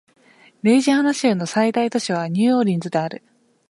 [0.63, 3.21] ルイジアナ州の最大都市はニューオーリンズである